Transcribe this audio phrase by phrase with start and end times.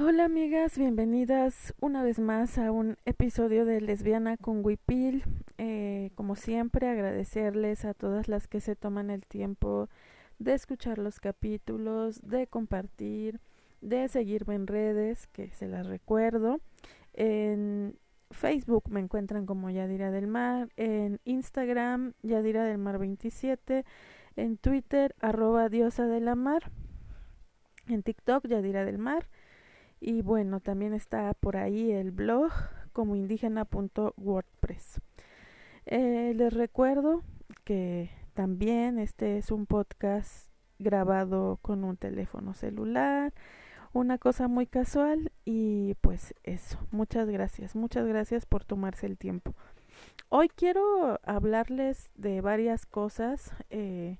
[0.00, 5.24] Hola amigas, bienvenidas una vez más a un episodio de Lesbiana con Wipil.
[5.58, 9.88] Eh, como siempre, agradecerles a todas las que se toman el tiempo
[10.38, 13.40] de escuchar los capítulos, de compartir,
[13.80, 16.60] de seguirme en redes, que se las recuerdo.
[17.14, 17.98] En
[18.30, 23.84] Facebook me encuentran como Yadira del Mar, en Instagram Yadira del Mar 27,
[24.36, 26.70] en Twitter arroba diosa de la mar,
[27.88, 29.26] en TikTok Yadira del Mar
[30.00, 32.50] y bueno, también está por ahí el blog
[32.92, 35.00] como indígena.wordpress.
[35.86, 37.22] Eh, les recuerdo
[37.64, 43.32] que también este es un podcast grabado con un teléfono celular,
[43.92, 49.54] una cosa muy casual y pues eso, muchas gracias, muchas gracias por tomarse el tiempo.
[50.28, 54.18] Hoy quiero hablarles de varias cosas eh,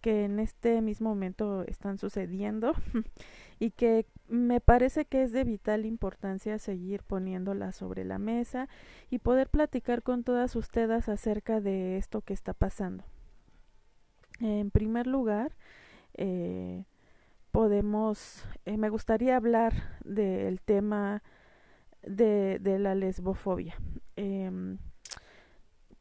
[0.00, 2.72] que en este mismo momento están sucediendo
[3.58, 8.68] y que me parece que es de vital importancia seguir poniéndolas sobre la mesa
[9.10, 13.04] y poder platicar con todas ustedes acerca de esto que está pasando.
[14.38, 15.56] En primer lugar,
[16.14, 16.84] eh,
[17.50, 21.22] podemos, eh, me gustaría hablar del tema
[22.02, 23.76] de, la lesbofobia.
[24.16, 24.76] Eh,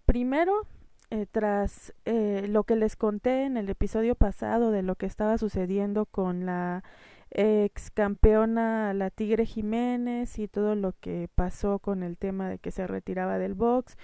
[0.05, 0.53] primero,
[1.09, 6.05] eh, tras lo que les conté en el episodio pasado de lo que estaba sucediendo
[6.05, 6.83] con la
[7.31, 12.71] ex campeona la Tigre Jiménez y todo lo que pasó con el tema de que
[12.71, 13.97] se retiraba del box,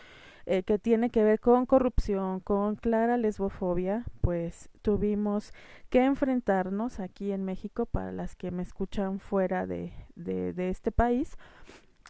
[0.46, 5.54] eh, que tiene que ver con corrupción, con clara lesbofobia, pues tuvimos
[5.90, 11.36] que enfrentarnos aquí en México, para las que me escuchan fuera de, de, este país,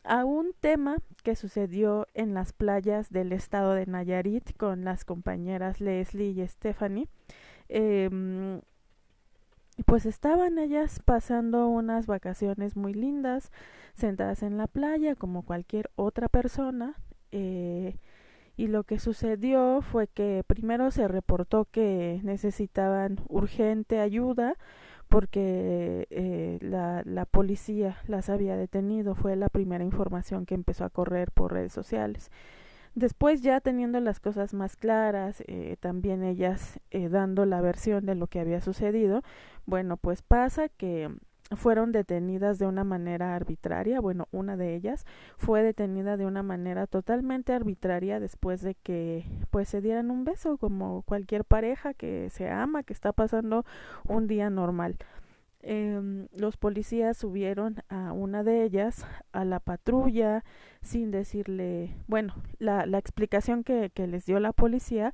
[0.04, 5.80] a un tema que sucedió en las playas del estado de Nayarit con las compañeras
[5.80, 7.08] Leslie y Stephanie.
[7.70, 8.62] Eh,
[9.84, 13.52] pues estaban ellas pasando unas vacaciones muy lindas,
[13.94, 16.96] sentadas en la playa como cualquier otra persona.
[17.32, 17.98] Eh,
[18.58, 24.56] y lo que sucedió fue que primero se reportó que necesitaban urgente ayuda
[25.10, 29.14] porque eh, la, la policía las había detenido.
[29.14, 32.32] Fue la primera información que empezó a correr por redes sociales.
[32.96, 38.16] Después ya teniendo las cosas más claras, eh, también ellas eh, dando la versión de
[38.16, 39.22] lo que había sucedido,
[39.66, 41.10] bueno, pues pasa que
[41.58, 45.06] fueron detenidas de una manera arbitraria, bueno, una de ellas
[45.38, 50.58] fue detenida de una manera totalmente arbitraria después de que pues se dieran un beso
[50.58, 53.66] como cualquier pareja que se ama, que está pasando
[54.08, 54.98] un día normal.
[55.68, 60.44] Eh, los policías subieron a una de ellas a la patrulla
[60.84, 65.12] sin decirle, bueno, la, la explicación que, que les dio la policía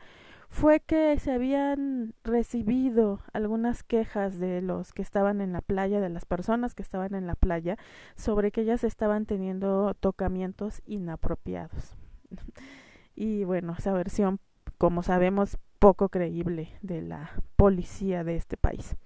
[0.50, 6.10] fue que se habían recibido algunas quejas de los que estaban en la playa, de
[6.10, 7.78] las personas que estaban en la playa,
[8.18, 11.96] sobre que ellas estaban teniendo tocamientos inapropiados.
[13.16, 14.42] y bueno, esa versión,
[14.78, 18.98] como sabemos, poco creíble de la policía de este país.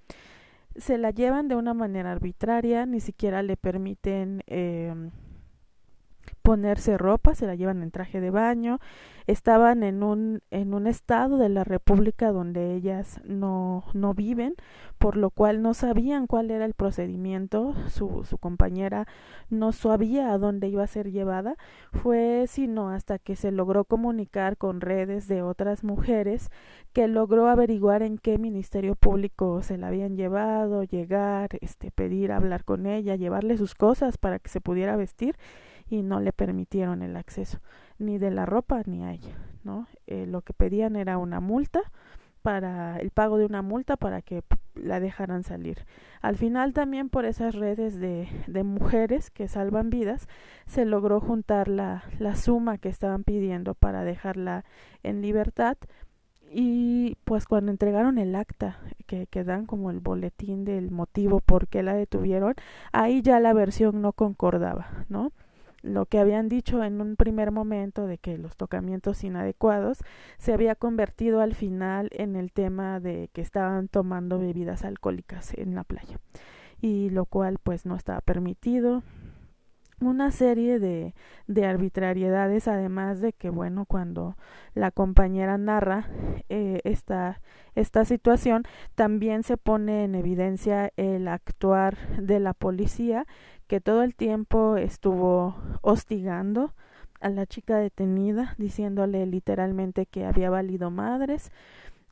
[0.76, 4.94] Se la llevan de una manera arbitraria, ni siquiera le permiten eh,
[6.46, 8.80] ponerse ropa, se la llevan en traje de baño,
[9.26, 14.54] estaban en un, en un estado de la República donde ellas no, no viven,
[15.00, 19.08] por lo cual no sabían cuál era el procedimiento, su, su compañera
[19.50, 21.56] no sabía a dónde iba a ser llevada,
[21.92, 26.52] fue sino hasta que se logró comunicar con redes de otras mujeres
[26.94, 32.64] que logró averiguar en qué ministerio público se la habían llevado, llegar, este, pedir hablar
[32.64, 35.36] con ella, llevarle sus cosas para que se pudiera vestir
[35.88, 37.60] y no le permitieron el acceso
[37.98, 39.88] ni de la ropa ni a ella, ¿no?
[40.08, 41.82] Eh, lo que pedían era una multa
[42.42, 44.44] para el pago de una multa para que
[44.76, 45.86] la dejaran salir.
[46.22, 50.28] Al final también por esas redes de, de mujeres que salvan vidas
[50.68, 54.64] se logró juntar la, la suma que estaban pidiendo para dejarla
[55.02, 55.78] en libertad
[56.52, 61.68] y pues cuando entregaron el acta que, que dan como el boletín del motivo por
[61.68, 62.54] qué la detuvieron,
[62.92, 65.32] ahí ya la versión no concordaba, ¿no?
[65.86, 70.00] Lo que habían dicho en un primer momento de que los tocamientos inadecuados
[70.38, 75.76] se había convertido al final en el tema de que estaban tomando bebidas alcohólicas en
[75.76, 76.20] la playa.
[76.82, 79.04] Y lo cual pues no estaba permitido.
[80.02, 81.16] Una serie de,
[81.48, 84.36] de arbitrariedades además de que bueno cuando
[84.74, 86.10] la compañera narra
[86.50, 87.40] eh, esta
[87.76, 88.64] esta situación
[88.96, 93.26] también se pone en evidencia el actuar de la policía
[93.68, 96.74] que todo el tiempo estuvo hostigando
[97.20, 101.52] a la chica detenida, diciéndole literalmente que había valido madres,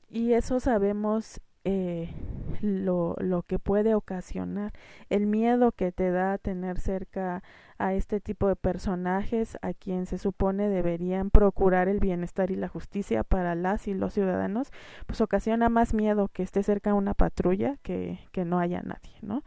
[0.10, 2.14] y eso sabemos eh,
[2.62, 4.74] lo, lo que puede ocasionar,
[5.10, 7.44] el miedo que te da tener cerca
[7.78, 12.68] a este tipo de personajes a quien se supone deberían procurar el bienestar y la
[12.68, 14.72] justicia para las y los ciudadanos,
[15.06, 19.44] pues ocasiona más miedo que esté cerca una patrulla que, que no haya nadie, ¿no?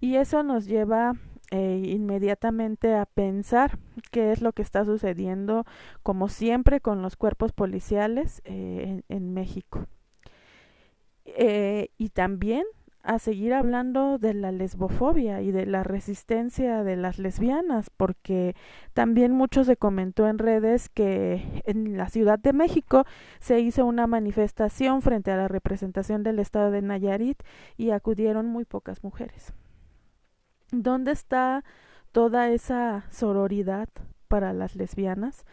[0.00, 1.12] Y eso nos lleva
[1.50, 3.78] eh, inmediatamente a pensar
[4.12, 5.64] qué es lo que está sucediendo,
[6.02, 9.86] como siempre, con los cuerpos policiales eh, en, México.
[11.24, 12.64] Eh, y también
[13.02, 18.54] a seguir hablando de la lesbofobia y de la resistencia de las lesbianas, porque
[18.92, 23.04] también mucho se comentó en redes que en la Ciudad de México
[23.40, 27.42] se hizo una manifestación frente a la representación del Estado de Nayarit
[27.76, 29.52] y acudieron muy pocas mujeres.
[30.72, 31.64] ¿Dónde está
[32.12, 33.88] toda esa sororidad
[34.28, 35.44] para las lesbianas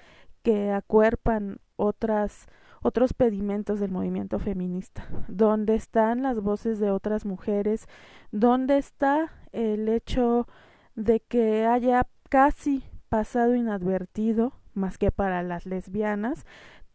[0.43, 2.47] que acuerpan otras
[2.81, 5.07] otros pedimentos del movimiento feminista?
[5.27, 7.87] ¿Dónde están las voces de otras mujeres?
[8.31, 10.47] ¿Dónde está el hecho
[10.95, 16.45] de que haya casi pasado inadvertido, más que para las lesbianas,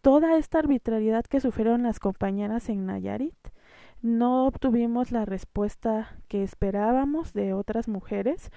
[0.00, 3.36] toda esta arbitrariedad que sufrieron las compañeras en Nayarit?
[4.02, 8.50] No obtuvimos la respuesta que esperábamos de otras mujeres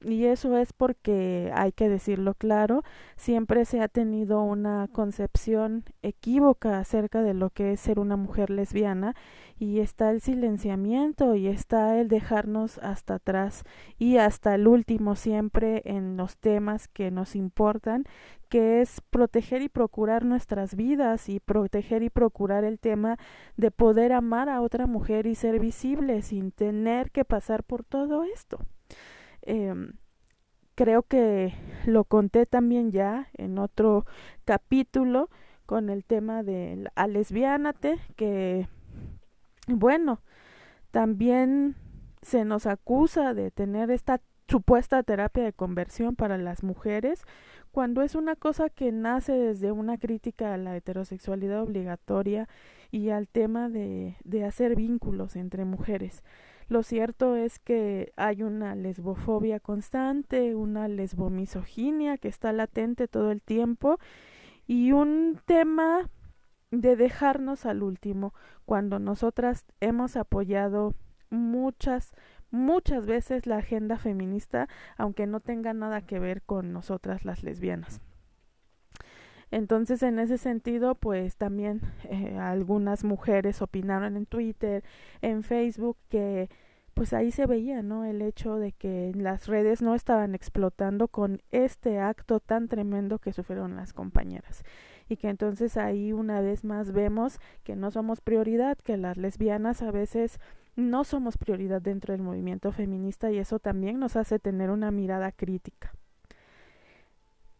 [0.00, 2.82] y eso es porque hay que decirlo claro,
[3.16, 8.50] siempre se ha tenido una concepción equívoca acerca de lo que es ser una mujer
[8.50, 9.14] lesbiana
[9.58, 13.64] y está el silenciamiento y está el dejarnos hasta atrás
[13.98, 18.04] y hasta el último siempre en los temas que nos importan
[18.48, 23.18] que es proteger y procurar nuestras vidas y proteger y procurar el tema
[23.56, 28.24] de poder amar a otra mujer y ser visible sin tener que pasar por todo
[28.24, 28.58] esto.
[29.50, 29.94] Em,
[30.74, 31.54] creo que
[31.86, 34.04] lo conté también ya en otro
[34.44, 35.30] capítulo
[35.64, 38.68] con el tema de a lesbiánate que
[39.66, 40.20] bueno
[40.90, 41.76] también
[42.20, 47.22] se nos acusa de tener esta supuesta terapia de conversión para las mujeres
[47.70, 52.50] cuando es una cosa que nace desde una crítica a la heterosexualidad obligatoria
[52.90, 56.22] y al tema de, de hacer vínculos entre mujeres.
[56.68, 63.42] Lo cierto es que hay una lesbofobia constante, una lesbomisoginia que está latente todo el
[63.42, 63.98] tiempo
[64.66, 66.10] y un tema
[66.70, 68.34] de dejarnos al último
[68.66, 70.94] cuando nosotras hemos apoyado
[71.30, 72.12] muchas
[72.50, 78.00] muchas veces la agenda feminista, aunque no tenga nada que ver con nosotras las lesbianas.
[79.50, 84.84] Entonces, en ese sentido, pues también eh, algunas mujeres opinaron en Twitter,
[85.22, 86.48] en Facebook, que
[86.98, 88.04] pues ahí se veía, ¿no?
[88.04, 93.32] El hecho de que las redes no estaban explotando con este acto tan tremendo que
[93.32, 94.64] sufrieron las compañeras.
[95.08, 99.80] Y que entonces ahí una vez más vemos que no somos prioridad, que las lesbianas
[99.82, 100.40] a veces
[100.74, 105.30] no somos prioridad dentro del movimiento feminista y eso también nos hace tener una mirada
[105.30, 105.92] crítica.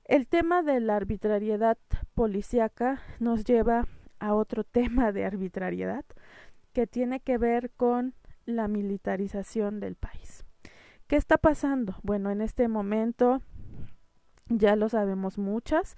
[0.09, 1.77] El tema de la arbitrariedad
[2.15, 3.87] policíaca nos lleva
[4.19, 6.05] a otro tema de arbitrariedad
[6.73, 8.15] que tiene que ver con
[8.47, 10.47] la militarización del país.
[11.09, 11.97] ¿Qué está pasando?
[12.03, 13.43] Bueno, en este momento
[14.49, 15.95] ya lo sabemos muchas.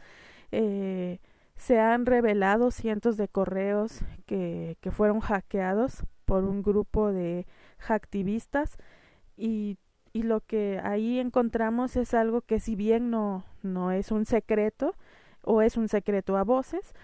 [0.51, 1.21] Eh,
[1.55, 7.47] se han revelado cientos de correos que, fueron hackeados por un grupo de
[7.79, 8.77] hacktivistas
[9.37, 9.79] y,
[10.13, 14.95] y lo que ahí encontramos es algo que si bien no, no es un secreto
[15.43, 16.95] o es un secreto a voces,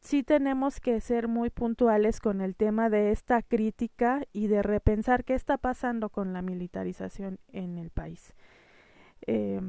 [0.00, 5.24] sí tenemos que ser muy puntuales con el tema de esta crítica y de repensar
[5.24, 8.34] qué está pasando con la militarización en el país.
[9.26, 9.60] Eh,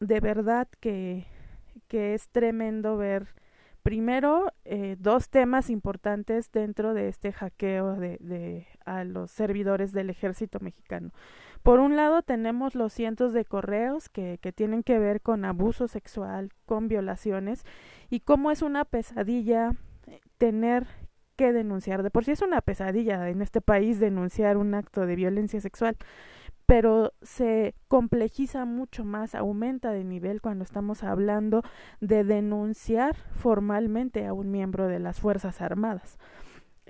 [0.00, 1.26] de verdad que,
[1.88, 3.34] que es tremendo ver
[3.82, 10.10] Primero, eh, dos temas importantes dentro de este hackeo de, de, a los servidores del
[10.10, 11.12] ejército mexicano.
[11.62, 16.50] Por un lado, tenemos los cientos de correos que, tienen que ver con abuso sexual,
[16.66, 17.64] con violaciones,
[18.08, 19.72] y cómo es una pesadilla
[20.06, 20.86] eh, tener
[21.36, 22.02] que denunciar.
[22.02, 25.96] De por sí es una pesadilla en este país denunciar un acto de violencia sexual
[26.70, 31.64] pero se complejiza mucho más, aumenta de nivel cuando estamos hablando
[32.00, 36.16] de denunciar formalmente a un miembro de las Fuerzas Armadas.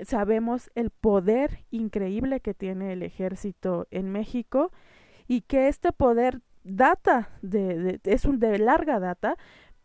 [0.05, 4.71] Sabemos el poder increíble que tiene el ejército en México
[5.27, 9.37] y que este poder data de, es un de larga data,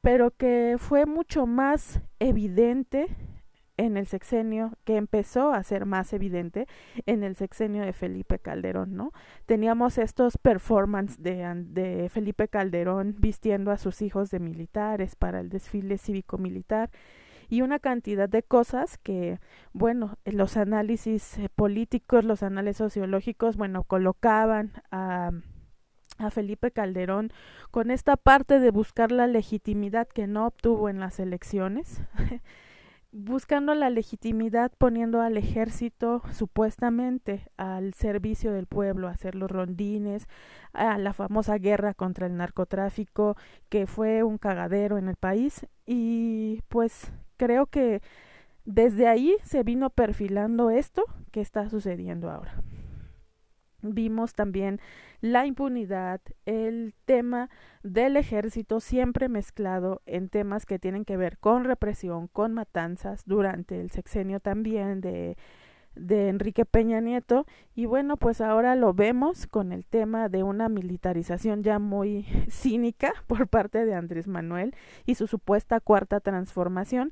[0.02, 3.08] pero que fue mucho más evidente
[3.78, 6.68] en el sexenio que empezó a ser más evidente
[7.06, 9.12] en el sexenio de Felipe Calderón, ¿no?
[9.46, 15.50] Teníamos estos performances de, de Felipe Calderón vistiendo a sus hijos de militares para el
[15.50, 16.90] desfile cívico-militar
[17.50, 19.40] y una cantidad de cosas que,
[19.74, 25.32] bueno, los análisis eh, políticos, los análisis sociológicos, bueno, colocaban a
[26.18, 27.32] a Felipe Calderón
[27.72, 32.02] con esta parte de buscar la legitimidad que no obtuvo en las elecciones,
[33.12, 40.28] buscando la legitimidad poniendo al ejército supuestamente al servicio del pueblo, hacer los rondines,
[40.74, 43.38] a la famosa guerra contra el narcotráfico
[43.70, 48.02] que fue un cagadero en el país y pues creo que
[48.66, 52.62] desde ahí se vino perfilando esto que está sucediendo ahora.
[53.82, 54.80] Vimos también
[55.22, 57.50] la impunidad, el tema
[57.84, 63.80] del ejército siempre mezclado en temas que tienen que ver con represión, con matanzas durante
[63.80, 65.38] el sexenio también de
[65.96, 70.70] de Enrique Peña Nieto y bueno pues ahora lo vemos con el tema de una
[70.70, 74.76] militarización ya muy cínica por parte de Andrés Manuel
[75.06, 77.12] y su supuesta cuarta transformación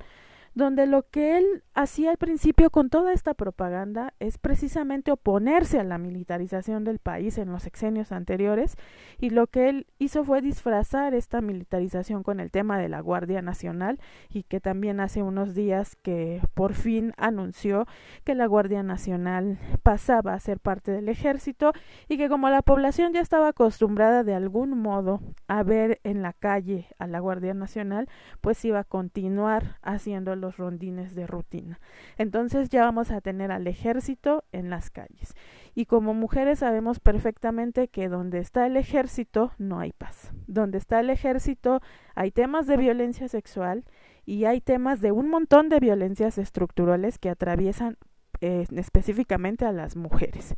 [0.55, 5.83] donde lo que él hacía al principio con toda esta propaganda es precisamente oponerse a
[5.83, 8.75] la militarización del país en los sexenios anteriores
[9.19, 13.41] y lo que él hizo fue disfrazar esta militarización con el tema de la Guardia
[13.41, 17.88] Nacional y que también hace unos días que por fin anunció
[18.24, 21.74] que la Guardia Nacional pasaba a ser parte del ejército
[22.07, 26.33] y que como la población ya estaba acostumbrada de algún modo a ver en la
[26.33, 28.07] calle a la Guardia Nacional,
[28.41, 31.79] pues iba a continuar haciendo los rondines de rutina.
[32.17, 35.33] Entonces ya vamos a tener al ejército en las calles.
[35.73, 40.33] Y como mujeres sabemos perfectamente que donde está el ejército no hay paz.
[40.47, 41.81] Donde está el ejército
[42.13, 43.85] hay temas de violencia sexual
[44.25, 47.97] y hay temas de un montón de violencias estructurales que atraviesan
[48.41, 50.55] eh, específicamente a las mujeres.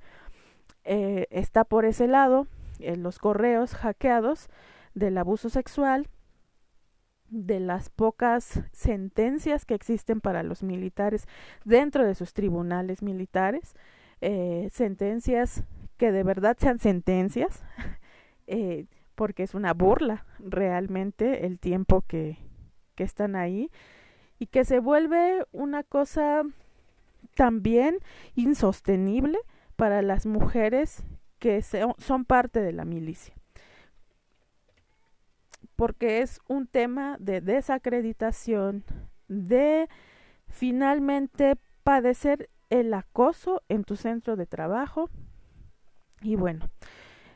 [0.83, 2.47] Eh, está por ese lado
[2.79, 4.49] los correos hackeados
[4.95, 6.07] del abuso sexual,
[7.35, 11.27] de las pocas sentencias que existen para los militares
[11.65, 13.75] dentro de sus tribunales militares,
[14.21, 15.63] eh, sentencias
[15.97, 17.63] que de verdad sean sentencias,
[18.47, 22.37] eh, porque es una burla realmente el tiempo que,
[22.95, 23.69] que están ahí
[24.39, 26.43] y que se vuelve una cosa
[27.35, 27.97] también
[28.35, 29.39] insostenible
[29.75, 31.03] para las mujeres
[31.39, 33.35] que son parte de la milicia
[35.75, 38.83] porque es un tema de desacreditación,
[39.27, 39.89] de
[40.47, 45.09] finalmente padecer el acoso en tu centro de trabajo.
[46.21, 46.69] Y bueno,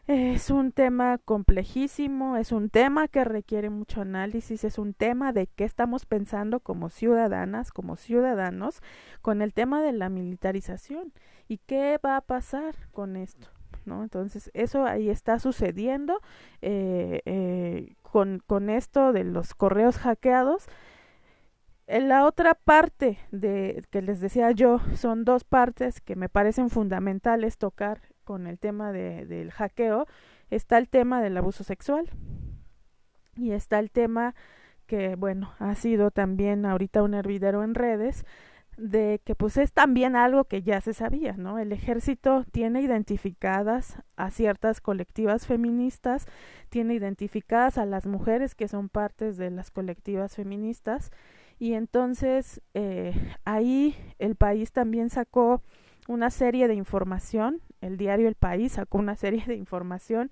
[0.07, 5.45] es un tema complejísimo, es un tema que requiere mucho análisis, es un tema de
[5.45, 8.81] qué estamos pensando como ciudadanas, como ciudadanos,
[9.21, 11.13] con el tema de la militarización
[11.47, 13.49] y qué va a pasar con esto.
[13.85, 14.01] ¿no?
[14.01, 16.19] Entonces, eso ahí está sucediendo.
[16.61, 20.67] Eh, eh, con, con esto de los correos hackeados.
[21.87, 26.69] En la otra parte de que les decía yo son dos partes que me parecen
[26.69, 30.05] fundamentales tocar con el tema de, del hackeo.
[30.51, 32.09] Está el tema del abuso sexual
[33.35, 34.35] y está el tema
[34.85, 38.25] que bueno ha sido también ahorita un hervidero en redes
[38.79, 41.59] de que pues es también algo que ya se sabía, ¿no?
[41.59, 46.25] El ejército tiene identificadas a ciertas colectivas feministas,
[46.69, 51.11] tiene identificadas a las mujeres que son partes de las colectivas feministas
[51.59, 55.61] y entonces eh, ahí el país también sacó
[56.07, 60.29] una serie de información, el diario El País sacó una serie de información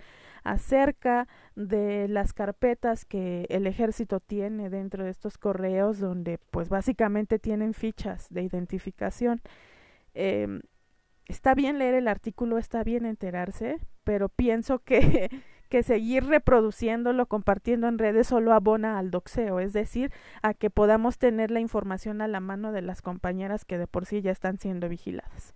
[0.47, 7.37] acerca de las carpetas que el ejército tiene dentro de estos correos donde pues básicamente
[7.37, 9.41] tienen fichas de identificación.
[10.13, 10.61] Eh,
[11.25, 15.29] está bien leer el artículo, está bien enterarse, pero pienso que,
[15.69, 21.17] que seguir reproduciéndolo, compartiendo en redes solo abona al doxeo, es decir, a que podamos
[21.17, 24.59] tener la información a la mano de las compañeras que de por sí ya están
[24.59, 25.53] siendo vigiladas.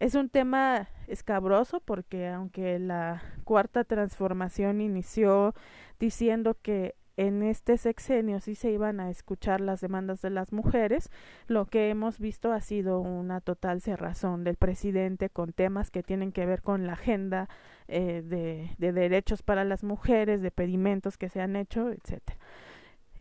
[0.00, 5.54] Es un tema escabroso porque aunque la cuarta transformación inició
[5.98, 11.10] diciendo que en este sexenio sí se iban a escuchar las demandas de las mujeres,
[11.46, 16.32] lo que hemos visto ha sido una total cerrazón del presidente con temas que tienen
[16.32, 17.48] que ver con la agenda
[17.86, 22.38] eh, de, de, derechos para las mujeres, de pedimentos que se han hecho, etcétera.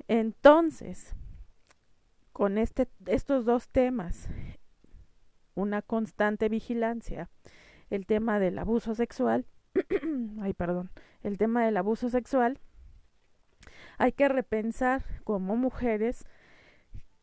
[0.08, 1.16] Entonces,
[2.32, 4.28] con este, estos dos temas
[5.56, 7.30] una constante vigilancia.
[7.90, 9.46] El tema del abuso sexual,
[10.42, 10.92] ay, perdón,
[11.22, 12.60] el tema del abuso sexual,
[13.98, 16.26] hay que repensar como mujeres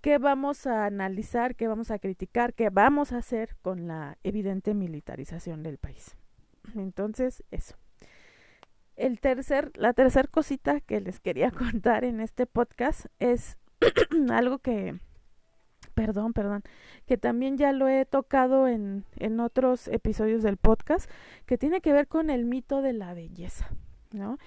[0.00, 4.74] qué vamos a analizar, qué vamos a criticar, qué vamos a hacer con la evidente
[4.74, 6.16] militarización del país.
[6.74, 7.76] Entonces, eso.
[8.96, 13.58] El tercer, la tercera cosita que les quería contar en este podcast es
[14.30, 14.98] algo que,
[16.00, 16.62] perdón, perdón,
[17.06, 21.10] que también ya lo he tocado en, en otros episodios del podcast,
[21.44, 23.68] que tiene que ver con el mito de la belleza,
[24.12, 24.38] ¿no?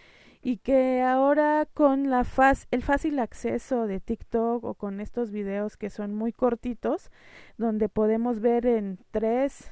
[0.42, 2.26] y que ahora con la
[2.72, 7.12] el fácil acceso de TikTok o con estos videos que son muy cortitos,
[7.58, 9.70] donde podemos ver en tres,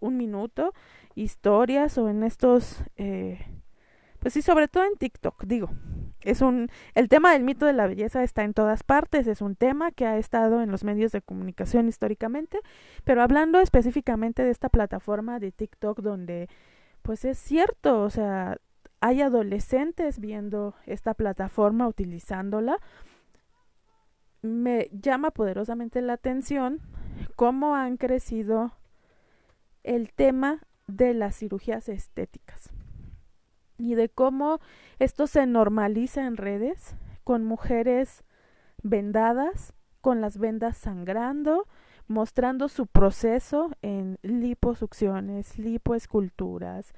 [0.00, 0.72] un minuto,
[1.14, 3.46] historias o en estos, eh,
[4.22, 5.70] pues sí, sobre todo en TikTok, digo.
[6.20, 9.56] Es un, el tema del mito de la belleza está en todas partes, es un
[9.56, 12.60] tema que ha estado en los medios de comunicación históricamente,
[13.02, 16.48] pero hablando específicamente de esta plataforma de TikTok donde,
[17.02, 18.58] pues es cierto, o sea,
[19.00, 22.76] hay adolescentes viendo esta plataforma, utilizándola.
[24.42, 26.78] Me llama poderosamente la atención
[27.34, 28.76] cómo han crecido
[29.82, 32.71] el tema de las cirugías estéticas
[33.78, 34.60] y de cómo
[34.98, 38.24] esto se normaliza en redes con mujeres
[38.82, 41.66] vendadas, con las vendas sangrando,
[42.08, 46.92] mostrando su proceso en liposucciones, lipoesculturas,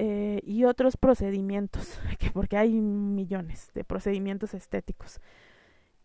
[0.00, 5.20] eh, y otros procedimientos, que porque hay millones de procedimientos estéticos,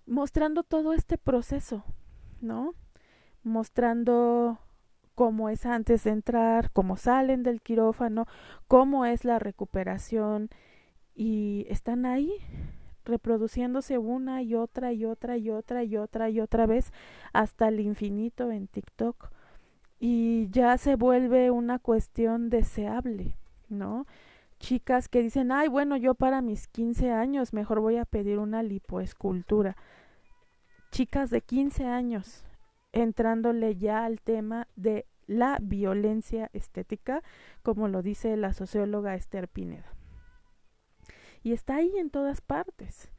[0.07, 1.83] mostrando todo este proceso,
[2.41, 2.74] ¿no?
[3.43, 4.57] Mostrando
[5.15, 8.25] cómo es antes de entrar, cómo salen del quirófano,
[8.67, 10.50] cómo es la recuperación
[11.15, 12.34] y están ahí
[13.05, 16.91] reproduciéndose una y otra y otra y otra y otra y otra vez
[17.34, 19.29] hasta el infinito en TikTok
[20.00, 23.36] y ya se vuelve una cuestión deseable
[23.74, 24.05] ¿no?
[24.60, 28.63] Chicas que dicen, ay, bueno, yo para mis 15 años mejor voy a pedir una
[28.63, 29.75] lipoescultura.
[30.91, 32.46] Chicas de 15 años
[32.93, 37.21] entrándole ya al tema de la violencia estética,
[37.62, 39.93] como lo dice la socióloga Esther Pineda.
[41.43, 43.12] Y está ahí en todas partes.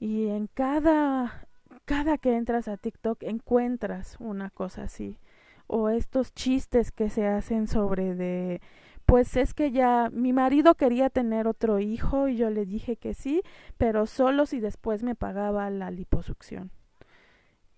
[0.00, 1.46] Y en cada
[1.84, 5.18] cada que entras a TikTok encuentras una cosa así
[5.66, 8.60] o estos chistes que se hacen sobre de
[9.06, 13.12] pues es que ya mi marido quería tener otro hijo y yo le dije que
[13.12, 13.42] sí,
[13.76, 16.70] pero solo si después me pagaba la liposucción.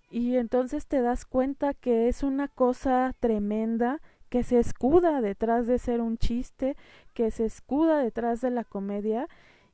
[0.09, 5.79] Y entonces te das cuenta que es una cosa tremenda que se escuda detrás de
[5.79, 6.75] ser un chiste,
[7.13, 9.27] que se escuda detrás de la comedia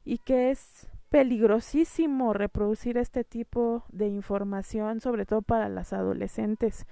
[0.06, 6.88] y que es peligrosísimo reproducir este tipo de información, sobre todo para las adolescentes.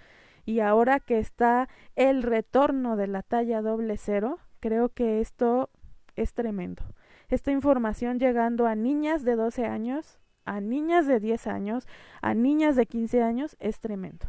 [0.46, 5.72] Y ahora que está el retorno de la talla doble cero, Creo que esto
[6.16, 6.84] es tremendo.
[7.30, 11.88] Esta información llegando a niñas de 12 años, a niñas de 10 años,
[12.22, 14.28] a niñas de 15 años, es tremendo.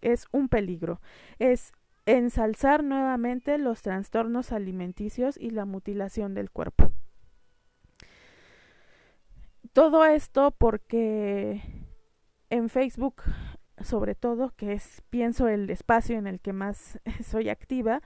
[0.00, 1.00] Es un peligro.
[1.38, 1.72] Es
[2.06, 6.92] ensalzar nuevamente los trastornos alimenticios y la mutilación del cuerpo.
[9.72, 11.62] Todo esto porque
[12.50, 13.22] en Facebook,
[13.82, 18.00] sobre todo, que es, pienso, el espacio en el que más soy activa,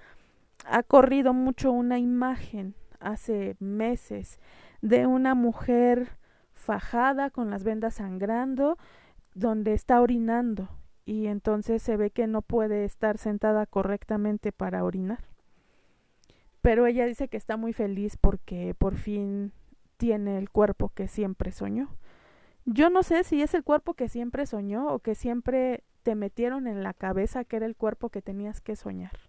[0.64, 4.40] ha corrido mucho una imagen hace meses
[4.80, 6.17] de una mujer
[6.58, 8.76] fajada con las vendas sangrando
[9.34, 10.68] donde está orinando
[11.04, 15.24] y entonces se ve que no puede estar sentada correctamente para orinar.
[16.60, 19.52] Pero ella dice que está muy feliz porque por fin
[19.96, 21.88] tiene el cuerpo que siempre soñó.
[22.66, 26.66] Yo no sé si es el cuerpo que siempre soñó o que siempre te metieron
[26.66, 29.27] en la cabeza que era el cuerpo que tenías que soñar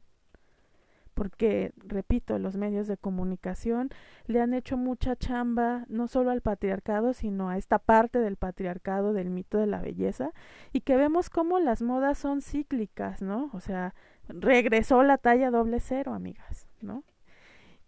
[1.19, 3.89] porque, repito, los medios de comunicación
[4.25, 9.11] le han hecho mucha chamba no solo al patriarcado, sino a esta parte del patriarcado
[9.11, 10.31] del mito de la belleza,
[10.71, 13.49] y que vemos cómo las modas son cíclicas, ¿no?
[13.51, 13.95] O sea,
[14.29, 17.03] regresó la talla doble cero, amigas, ¿no?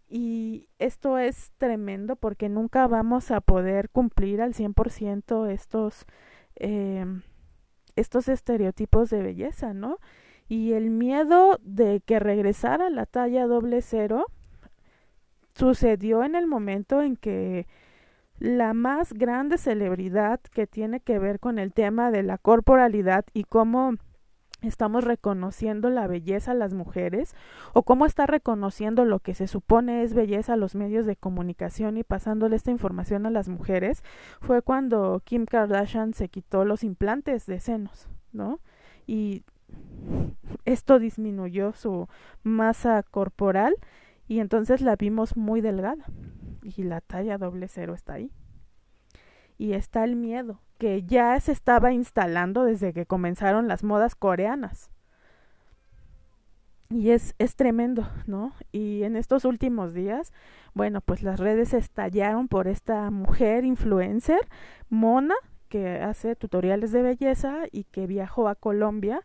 [0.10, 6.06] Y esto es tremendo porque nunca vamos a poder cumplir al 100% estos,
[6.56, 7.06] eh,
[7.96, 10.00] estos estereotipos de belleza, ¿no?
[10.52, 14.26] Y el miedo de que regresara la talla doble cero
[15.54, 17.68] sucedió en el momento en que
[18.38, 23.46] la más grande celebridad que tiene que ver con el tema de la corporalidad y
[23.46, 23.94] cómo
[24.62, 27.34] estamos reconociendo la belleza a las mujeres
[27.72, 31.96] o cómo está reconociendo lo que se supone es belleza a los medios de comunicación
[31.96, 34.04] y pasándole esta información a las mujeres
[34.42, 38.60] fue cuando Kim Kardashian se quitó los implantes de senos, ¿no?
[39.08, 39.46] Y
[40.66, 42.08] esto disminuyó su
[42.44, 43.76] masa corporal
[44.28, 46.06] y entonces la vimos muy delgada
[46.64, 48.32] y la talla doble cero está ahí.
[49.58, 54.90] Y está el miedo, que ya se estaba instalando desde que comenzaron las modas coreanas.
[56.90, 58.54] Y es, es tremendo, ¿no?
[58.72, 60.34] Y en estos últimos días,
[60.74, 64.42] bueno, pues las redes estallaron por esta mujer influencer,
[64.90, 65.36] mona,
[65.70, 69.22] que hace tutoriales de belleza y que viajó a Colombia,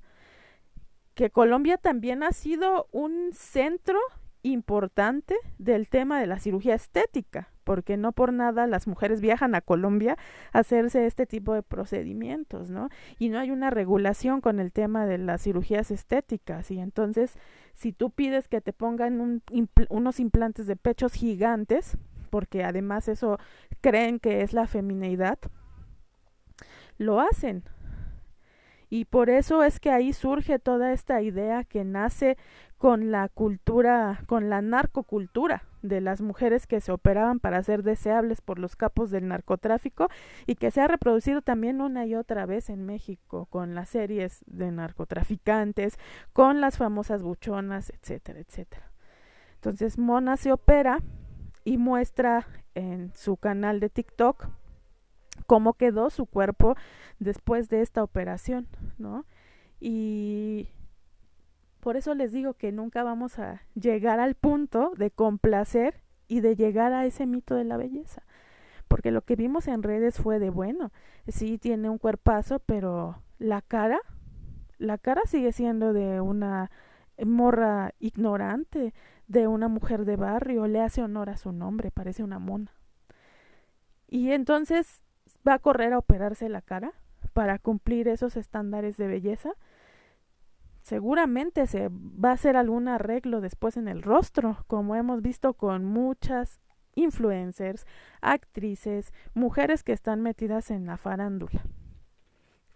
[1.17, 3.99] que Colombia también ha sido un centro
[4.43, 9.63] importante del tema de la cirugía estética, porque no por nada las mujeres viajan a
[9.63, 10.19] Colombia
[10.53, 12.91] a hacerse este tipo de procedimientos, ¿no?
[13.19, 17.33] Y no hay una regulación con el tema de las cirugías estéticas, y entonces
[17.73, 19.43] si tú pides que te pongan
[19.89, 21.97] unos implantes de pechos gigantes,
[22.29, 23.39] porque además eso
[23.81, 25.39] creen que es la femineidad,
[26.99, 27.65] lo hacen,
[28.89, 32.37] y por eso es que ahí surge toda esta idea que nace
[32.79, 38.41] con la cultura, con la narcocultura de las mujeres que se operaban para ser deseables
[38.41, 40.09] por los capos del narcotráfico
[40.47, 44.45] y que se ha reproducido también una y otra vez en México con las series
[44.47, 45.99] de narcotraficantes,
[46.33, 48.93] con las famosas buchonas, etcétera, etcétera.
[49.55, 51.01] Entonces Mona se opera
[51.65, 54.49] y muestra en su canal de TikTok
[55.47, 56.77] cómo quedó su cuerpo
[57.19, 58.67] después de esta operación,
[58.99, 59.25] ¿no?
[59.81, 60.69] Y
[61.81, 66.57] por eso les digo que nunca vamos a llegar al punto de complacer y de
[66.57, 68.23] llegar a ese mito de la belleza.
[68.89, 70.93] Porque lo que vimos en redes fue de bueno,
[71.29, 74.01] sí tiene un cuerpazo, pero la cara,
[74.79, 76.71] la cara sigue siendo de una
[77.25, 78.93] morra ignorante,
[79.29, 82.73] de una mujer de barrio, le hace honor a su nombre, parece una mona.
[84.09, 85.01] Y entonces
[85.47, 86.93] va a correr a operarse la cara
[87.33, 89.53] para cumplir esos estándares de belleza.
[90.81, 95.85] Seguramente se va a hacer algún arreglo después en el rostro, como hemos visto con
[95.85, 96.61] muchas
[96.95, 97.87] influencers,
[98.21, 101.63] actrices, mujeres que están metidas en la farándula,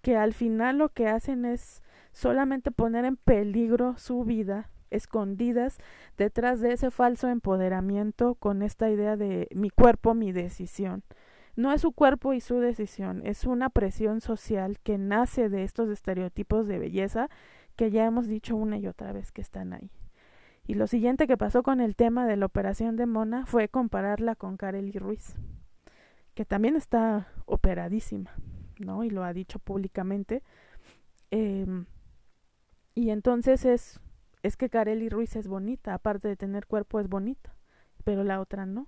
[0.03, 5.79] que al final lo que hacen es solamente poner en peligro su vida escondidas
[6.19, 11.03] detrás de ese falso empoderamiento con esta idea de mi cuerpo, mi decisión.
[11.57, 15.89] No es su cuerpo y su decisión, es una presión social que nace de estos
[15.89, 17.29] estereotipos de belleza
[17.77, 19.91] que ya hemos dicho una y otra vez que están ahí.
[20.67, 24.37] Y lo siguiente que pasó con el tema de la operación de Mona fue compararla
[24.37, 25.35] con Kareli Ruiz,
[26.35, 28.31] que también está operadísima,
[28.79, 29.03] ¿no?
[29.03, 30.43] Y lo ha dicho públicamente.
[31.31, 31.87] Em,
[32.95, 34.01] y entonces es,
[34.43, 37.57] es que Kareli Ruiz es bonita, aparte de tener cuerpo es bonita,
[38.05, 38.87] pero la otra no.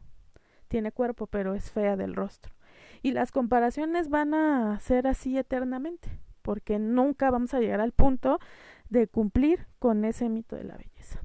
[0.73, 2.51] Tiene cuerpo, pero es fea del rostro.
[3.03, 6.09] Y las comparaciones van a ser así eternamente,
[6.41, 8.39] porque nunca vamos a llegar al punto
[8.89, 11.21] de cumplir con ese mito de la belleza.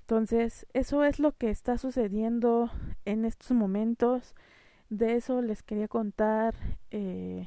[0.00, 2.68] Entonces, eso es lo que está sucediendo
[3.04, 4.34] en estos momentos.
[4.90, 6.56] De eso les quería contar.
[6.90, 7.46] Eh,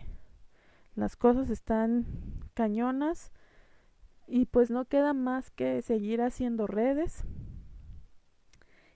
[0.95, 2.05] las cosas están
[2.53, 3.33] cañonas
[4.27, 7.25] y pues no queda más que seguir haciendo redes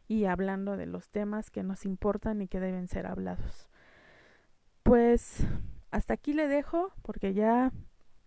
[0.09, 3.69] y hablando de los temas que nos importan y que deben ser hablados
[4.89, 5.45] pues
[5.91, 7.71] hasta aquí le dejo porque ya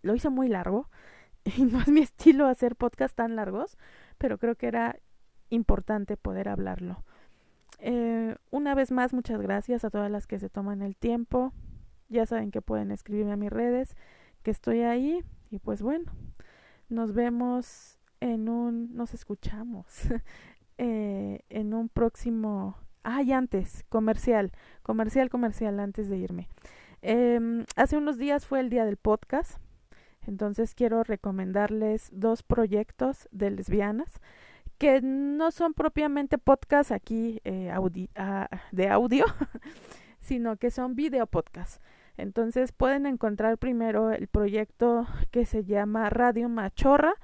[0.03, 0.89] lo hice muy largo
[1.45, 3.77] y no es mi estilo hacer podcast tan largos,
[4.17, 5.01] pero creo que era
[5.51, 7.03] importante poder hablarlo.
[7.79, 11.53] Eh, una vez más, muchas gracias a todas las que se toman el tiempo.
[12.09, 13.97] Ya saben que pueden escribirme a mis redes,
[14.45, 15.25] que estoy ahí.
[15.51, 16.13] Y pues bueno,
[16.89, 19.87] nos vemos en un, nos escuchamos
[20.85, 26.49] eh, en un próximo Ay, antes, comercial, comercial, comercial, antes de irme.
[27.03, 29.59] Eh, hace unos días fue el día del podcast,
[30.25, 34.21] entonces quiero recomendarles dos proyectos de lesbianas
[34.79, 37.73] que no son propiamente podcast aquí eh,
[38.17, 39.25] ah, de audio,
[40.21, 41.83] sino que son video podcast.
[42.17, 47.15] Entonces pueden encontrar primero el proyecto que se llama Radio Machorra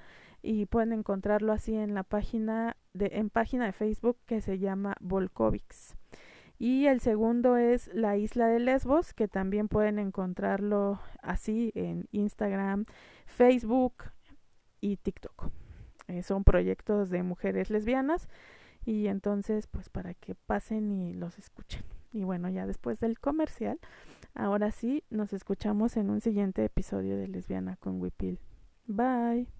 [0.42, 5.96] y pueden encontrarlo así en la página en página de Facebook que se llama Volkovics.
[6.58, 12.84] Y el segundo es la isla de Lesbos, que también pueden encontrarlo así en Instagram,
[13.26, 13.94] Facebook
[14.80, 15.50] y TikTok.
[16.08, 18.28] Eh, son proyectos de mujeres lesbianas
[18.84, 21.84] y entonces pues para que pasen y los escuchen.
[22.12, 23.78] Y bueno, ya después del comercial,
[24.34, 28.40] ahora sí nos escuchamos en un siguiente episodio de Lesbiana con Wipil.
[28.86, 29.57] Bye.